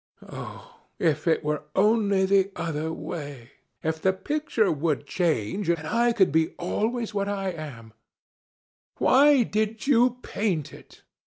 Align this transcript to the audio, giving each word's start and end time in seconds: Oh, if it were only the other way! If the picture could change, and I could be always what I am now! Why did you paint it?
Oh, 0.27 0.79
if 0.97 1.27
it 1.27 1.43
were 1.43 1.61
only 1.75 2.25
the 2.25 2.51
other 2.55 2.91
way! 2.91 3.51
If 3.83 4.01
the 4.01 4.13
picture 4.13 4.73
could 4.73 5.05
change, 5.05 5.69
and 5.69 5.85
I 5.85 6.11
could 6.11 6.31
be 6.31 6.55
always 6.57 7.13
what 7.13 7.27
I 7.29 7.51
am 7.51 7.89
now! 7.89 7.93
Why 8.97 9.43
did 9.43 9.85
you 9.85 10.17
paint 10.23 10.73
it? 10.73 11.03